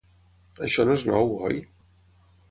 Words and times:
Això 0.67 0.85
no 0.87 0.95
és 0.99 1.03
nou, 1.09 1.29
oi? 1.49 1.59